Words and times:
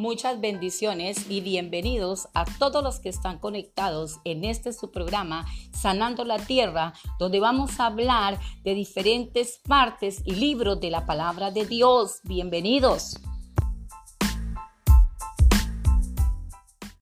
Muchas 0.00 0.40
bendiciones 0.40 1.26
y 1.28 1.42
bienvenidos 1.42 2.30
a 2.32 2.46
todos 2.46 2.82
los 2.82 3.00
que 3.00 3.10
están 3.10 3.38
conectados 3.38 4.18
en 4.24 4.44
este 4.44 4.72
su 4.72 4.90
programa 4.90 5.44
Sanando 5.74 6.24
la 6.24 6.38
Tierra, 6.38 6.94
donde 7.18 7.38
vamos 7.38 7.78
a 7.78 7.88
hablar 7.88 8.40
de 8.64 8.74
diferentes 8.74 9.60
partes 9.68 10.22
y 10.24 10.36
libros 10.36 10.80
de 10.80 10.88
la 10.88 11.04
palabra 11.04 11.50
de 11.50 11.66
Dios. 11.66 12.20
Bienvenidos. 12.24 13.18